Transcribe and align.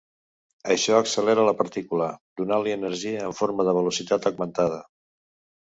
Això 0.75 0.95
accelera 0.99 1.43
la 1.49 1.53
partícula, 1.59 2.07
donant-li 2.41 2.75
energia 2.79 3.23
en 3.29 3.39
forma 3.43 3.69
de 3.69 3.79
velocitat 3.81 4.27
augmentada. 4.31 4.85